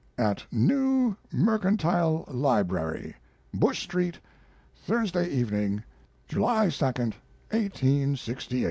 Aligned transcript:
AT 0.17 0.43
NEW 0.51 1.15
MERCANTILE 1.31 2.25
LIBRARY 2.27 3.15
Bush 3.53 3.83
Street 3.83 4.17
Thursday 4.75 5.29
Evening, 5.29 5.83
July 6.27 6.71
2, 6.71 6.83
1868 7.51 7.51
APPENDIX 8.31 8.51
I. 8.53 8.59